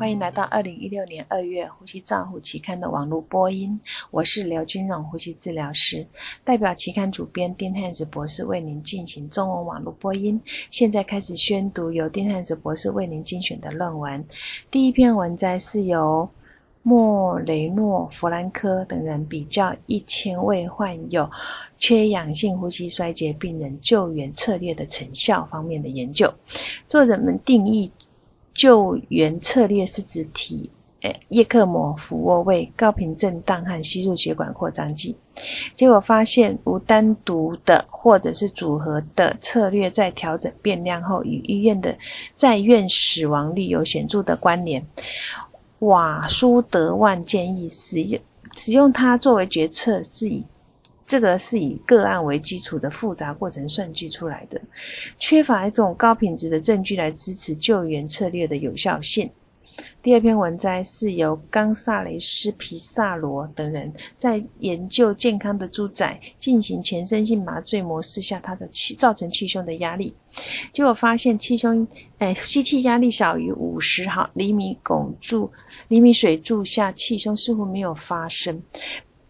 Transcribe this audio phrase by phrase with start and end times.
[0.00, 3.78] 欢迎来到二零一六年二月呼吸照护期刊的网络播音，
[4.10, 6.06] 我是刘君荣呼吸治疗师，
[6.42, 10.40] 代表期刊主编丁汉子博士为您进行中文网络播音。
[10.70, 14.24] 现在开始宣读由丁汉子博士为您精选的论文。
[14.70, 16.30] 第一篇文摘是由
[16.82, 21.30] 莫雷诺、弗兰科等人比较一千位患有
[21.76, 26.32] 缺氧性呼吸衰竭病人救援策略的成效方面的研究。
[26.88, 27.92] 作者们定义。
[28.60, 30.68] 救援策略是指体
[31.00, 35.16] 诶叶克膜、俯卧位、高频震荡和吸入血管扩张剂。
[35.76, 41.96] 结果发现无单独的或者是组合的策略在调整变量后，与医院的
[42.34, 44.86] 在院死亡率有显著的关联。
[45.78, 48.20] 瓦苏德万建议使用
[48.54, 50.44] 使用它作为决策是以。
[51.10, 54.60] 这个是以个案为基础的复杂过程算计出来的，
[55.18, 59.32] 缺乏一种高品质的证据来支持救援策略的有效性。
[60.02, 70.14] 第二篇文摘是由冈萨雷斯皮萨罗等人在研究健康的猪仔进行全身性麻醉模式下，它的气造成气胸的压力，
[70.72, 75.50] 结果发现气胸，哎，吸气压力小于五十毫厘米汞柱
[75.88, 78.62] 厘米水柱下，气胸似乎没有发生。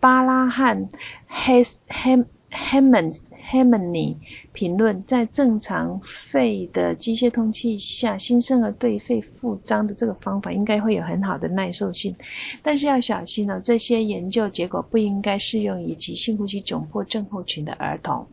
[0.01, 0.89] 巴拉汉
[1.31, 3.21] （Hem Hemmon
[3.53, 4.17] Hemmony）
[4.53, 12.17] 评论：在正常肺的机械通气下，新生儿对肺复张的这个方法应该会有很好的耐受性，
[12.63, 18.27] 但是要小心哦，这些研究结果不应该适用于急性呼吸窘迫症候群的儿童。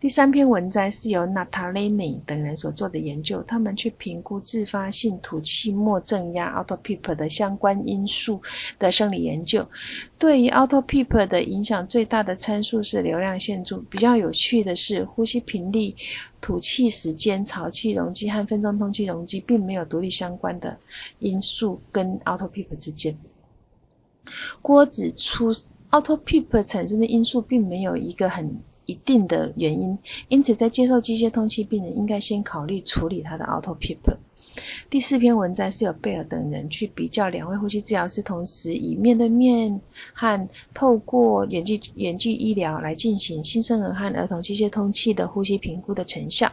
[0.00, 8.40] 第三篇文摘是由 Natalini 等人所做的研究，他们去评估自发性吐气末正压 （autopip） 的相关因素
[8.78, 9.68] 的生理研究。
[10.16, 13.84] 对于 autopip 的影响最大的参数是流量限度。
[13.90, 15.96] 比较有趣的是，呼吸频率、
[16.40, 20.78] 吐气时间、潮气容积和分钟通气容积并没有独立相关的
[21.18, 23.18] 因素跟 autopip 之间。
[24.62, 25.52] 郭指出
[25.90, 28.60] ，autopip 产生的因素并没有一个很。
[28.88, 33.98] 一定的原因，因此在接受机械通气病人应该先考虑处理他的 autopip。
[34.90, 39.82] 第四篇文摘是由贝尔等人去比较两位呼吸治疗师同时以面对面
[40.14, 46.52] 和透过远距远距医疗来进行新生儿和儿童机械通气的呼吸评估的成效。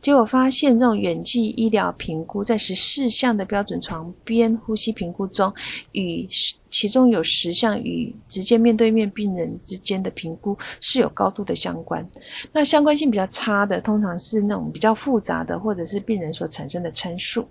[0.00, 5.54] 结果发现，这种远距医疗评估在十四项的标准床边呼吸评估中，
[5.90, 6.28] 与
[6.70, 12.08] 其中有十项与直接面对面病人之间的评估是有高度的相关。
[12.52, 17.48] 那相关性比较差的，通常是那种比较复杂的，或者是病人所产生的参数。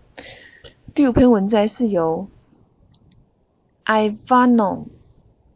[0.93, 2.27] 第五篇文摘是由
[3.85, 4.85] Ivanov。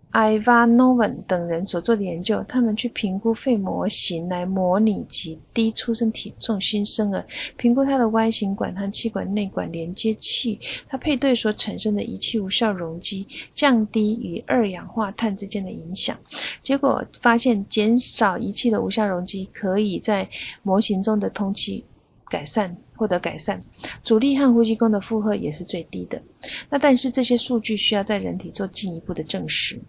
[0.10, 16.18] Ivanovan 等人所做的研究，他们去评估肺模型来模拟其低出生体重新生儿，评估它的 Y 型管和气管内管连接器，它配对所产生的仪器无效容积，降低与二氧化碳之间的影响。
[16.64, 20.30] 结果发现，减少仪器的无效容积，可以在
[20.64, 21.84] 模型中的通气
[22.30, 22.78] 改善。
[22.98, 23.62] 获得改善，
[24.02, 26.24] 阻力和呼吸功的负荷也是最低的。
[26.72, 29.80] 那但是这些数据需要在人体做进一步的证实。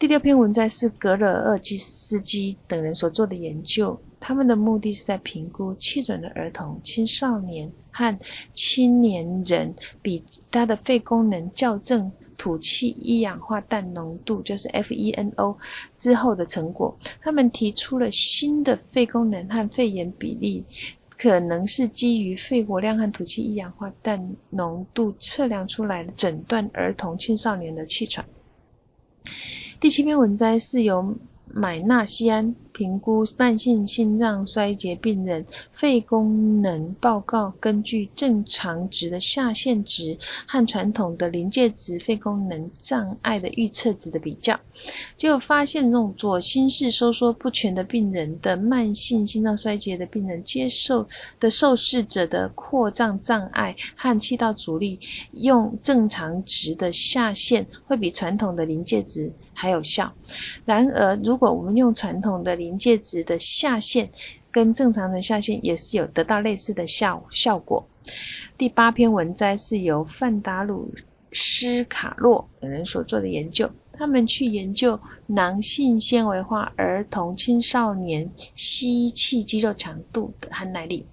[0.00, 8.18] 第六篇文摘是格尔厄基斯基等人所做的研究，他们的目的是在评估气准的儿童、青少年和
[8.54, 15.58] 青年人比他的肺功能校正吐气一氧化氮浓度，就是 FeNO
[16.00, 16.98] 之后的成果。
[17.20, 20.64] 他们提出了新的肺功能和肺炎比例。
[21.22, 28.26] 可能是基于肺活量和吐气一氧化氮浓度测量出来的诊断儿童青少年的气喘。
[29.78, 31.16] 第七篇文摘是由。
[31.54, 44.58] 买纳西安评估慢性心脏衰竭病人肺功能报告，根据正常值的下限值和传统的临界值肺功能障碍的预测值的比较，
[45.16, 55.00] 就发现，这种左心室收缩不全的病人的慢性心脏衰竭的病人接受的受试者的扩张障碍和气道阻力
[55.32, 60.12] 用正常值的下限会比传统的临界值还有效。
[60.64, 64.10] 然而，如果我们用传统的临界值的下限
[64.52, 67.88] 跟正常的下限，也是有得到类似的效效果。
[68.56, 70.94] 第八篇文摘是由范达鲁
[71.32, 73.70] 斯卡洛等人所做的研究。
[73.92, 81.06] 他们去研究囊性纤维化儿童、青少年吸气肌肉强度的含耐力，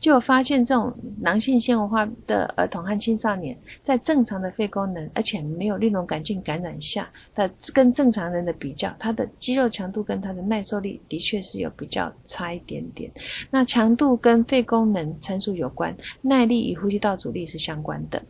[0.00, 13.10] 就有发现，这种囊性纤维化的儿童和青少年，在正常的肺功能，而且没有利溶杆菌感染下的跟正常人的比较，它的肌肉强度跟它的耐受力的确是有比较差一点点。
[13.50, 18.22] 那强度跟肺功能参数有关，耐力与呼吸道阻力是相关的。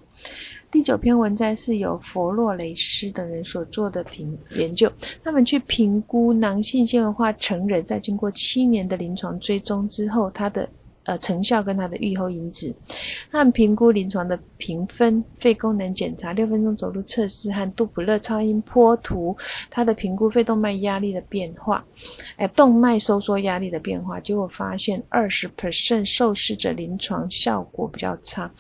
[0.71, 4.93] 第九篇文摘是由佛洛雷斯等人所做的评研究，
[5.25, 10.69] 他们去评估囊性纤维化成人在经过七年的临床追踪之后，他的。
[11.07, 12.75] 呃，成效跟它的预后因子，
[13.31, 19.37] 和评估临床的评分、肺功能检查、六分钟走路测试和杜普勒超音波图，
[19.71, 21.85] 它的评估肺动脉压力的变化，
[22.37, 28.51] 哎，动脉收缩压力的变化，结果发现二十 percent 受试者临床效果比较差，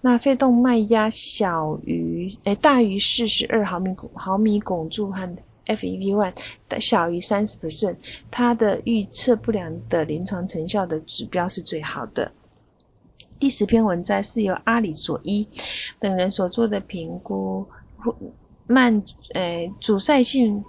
[0.00, 5.36] 那肺动脉压小于，哎，大于四十二毫米毫米汞柱和。
[5.76, 6.34] FEV1
[6.80, 7.96] 小于三十 percent，
[8.30, 12.32] 它的预测不良的临床成效的指标是最好的。
[13.38, 15.48] 第十篇文摘是由阿里索伊
[15.98, 17.66] 等人所做的评估
[18.66, 19.02] 慢
[19.32, 20.64] 呃阻塞性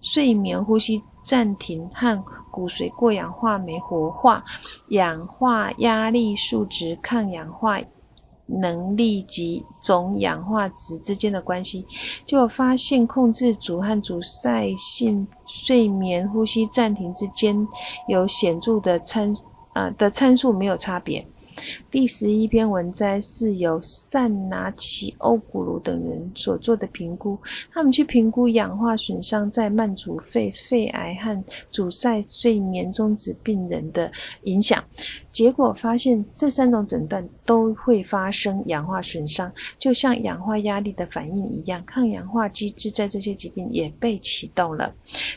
[0.00, 4.44] 睡眠呼吸暂停和骨髓过氧化酶活化
[4.88, 7.80] 氧化压力数值抗氧化。
[8.48, 11.86] 能力及总氧化值之间的关系，
[12.26, 17.68] 就发现控制组和阻塞性睡眠呼吸暂停之间
[18.08, 19.34] 有显著的参
[19.74, 21.28] 啊的参数没有差别。
[21.90, 27.38] 第十一篇文摘是由善拿奇欧古鲁等人所做的评估，
[27.72, 34.12] 他们去评估氧化损伤在慢阻肺、肺癌和阻塞睡眠中止病人的
[34.42, 34.84] 影响。
[35.32, 44.94] 结果发现，这三种诊断都会发生氧化损伤，就像氧化压力的反应一样，抗氧化机制在这些疾病也被启动了。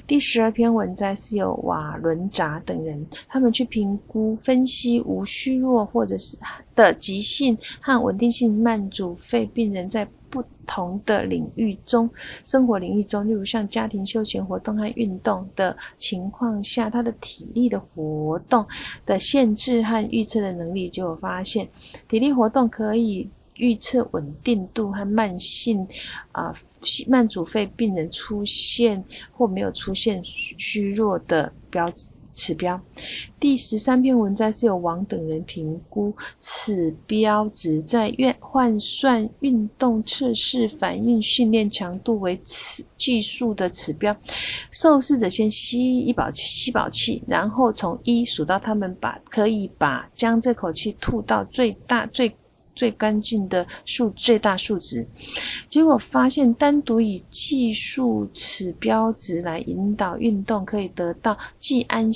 [0.08, 6.38] 第十二篇文摘是由瓦伦扎等人，他们去评估分析无虚弱或者是
[6.76, 10.08] 的急性和稳定性慢阻肺病人在。
[10.32, 12.10] 不同的领域中，
[12.46, 18.66] 生活领域中，例如像家庭休闲活动和运动的情况下，他的体力的活动
[19.06, 21.68] 的限制和预测的能力，就有发现，
[22.08, 25.90] 体力活动可以预测稳定度和慢性
[26.32, 26.56] 啊
[27.10, 29.04] 慢阻肺病人出现
[29.34, 32.82] 或没有出现虚弱的标志指标
[33.40, 44.16] 第十三篇文章是由王等人评估此标值在运换算运动测试反应训练强度为此计数的指标。
[44.72, 52.36] 受试者先吸一饱吸饱气，然后从一数到他们把可以把将这口气吐到最大最。
[52.76, 55.08] 最干净的数最大数值，
[55.70, 62.10] 结果发现单独以计数指标值来引导运动，可以得到既安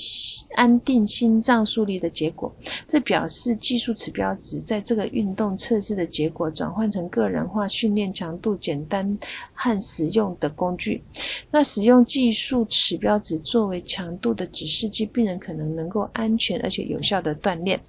[0.56, 2.54] 安定心脏速率的结果。
[2.88, 9.18] 这表示计数指标值在这个运动测试的结果转换成个人化训练强度简单
[9.54, 11.04] 和实用的工具。
[11.52, 17.82] 那使用计数指标值作为强度的指示剂，病人可能能够安全而且有效的锻炼。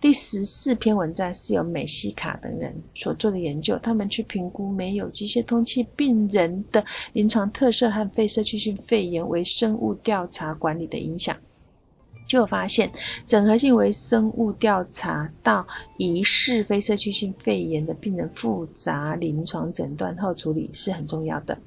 [0.00, 11.36] 第十四篇文章是由美西卡等人所做的研究，他们去评估没有机械通气病人的临床特色和肺社区性肺炎微生物调查管理的影响，
[12.28, 12.92] 就发现
[13.26, 15.66] 整合性微生物调查到
[15.96, 21.58] 疑似非社区性肺炎的病人复杂临床诊断后处理是很重要的。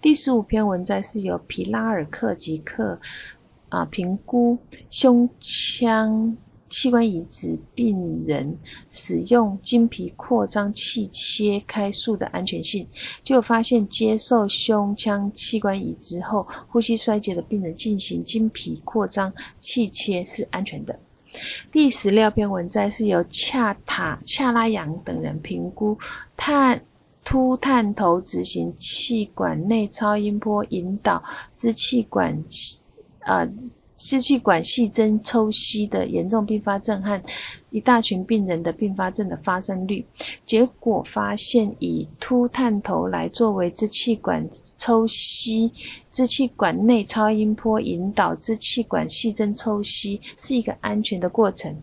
[0.00, 3.00] 第十五篇文章是由皮拉尔克吉克
[3.68, 4.58] 啊评估
[4.90, 6.36] 胸腔。
[6.68, 8.58] 器官移植病人
[8.90, 12.86] 使用经皮扩张器切开术的安全性，
[13.22, 20.98] 就发现接受胸腔器官移植后呼吸衰竭的病人进行经皮扩张器切是安全的。
[21.72, 25.98] 第十六篇文摘是由恰塔恰拉扬等人评估
[26.36, 26.84] 碳
[27.24, 31.22] 凸探头执行气管内超音波引导
[31.54, 32.44] 支气管
[33.20, 33.48] 呃。
[33.98, 37.20] 支气管细针抽吸的严重并发症和
[37.70, 40.04] 一大群病人的并发症的发生率，
[40.46, 44.48] 结果发现以凸探头来作为支气管
[44.78, 45.72] 抽吸。
[46.10, 51.76] 支气管内超音波引导支气管细针抽吸是一个安全的过程。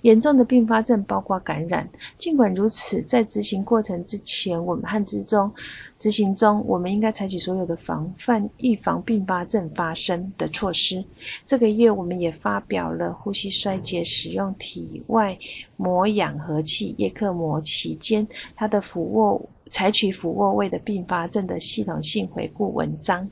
[0.00, 1.90] 严重的并发症包括感染。
[2.16, 5.52] 尽管如此，在执行过程之前，我们和之中
[5.98, 11.04] 执行中，我们应该采取所有的防范、预防并发症发生的措施。
[11.44, 15.31] 这个月，我们也发表了呼吸衰竭使用体外
[15.76, 23.30] 膜氧合器叶克膜期间，它的俯卧采取俯卧位的并发症的系统性回顾文章。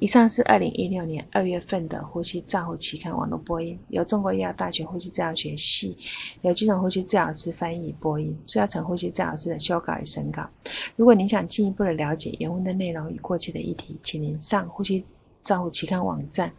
[0.00, 5.96] 以上是二零一六年二月份的呼吸照护期刊网络播音，由中国医药大学呼吸治疗学系
[6.42, 10.50] 刘金荣呼吸治疗师翻译播音，朱耀成呼吸治疗师的修稿与审稿。
[10.96, 15.04] 如果您想进一步的了解原文的内容与过去的议题，请您上呼吸
[15.44, 16.52] 照护期刊网站。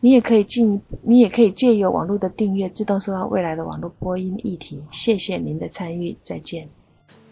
[0.00, 4.82] 你也可以进，你也可以借由网络的订阅，自动收到未来的网络播音议题。
[4.90, 6.68] 谢谢您的参与，再见。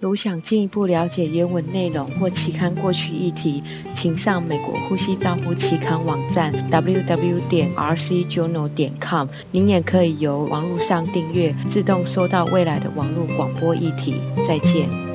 [0.00, 9.28] 如想进一步了解原文内容或期刊过去议题，请上美国呼吸照护期刊网站 www 点 rcjournal 点 com。
[9.50, 14.16] 您也可以由网络上订阅，自动收到未来的网络广播议题。
[14.46, 15.13] 再见。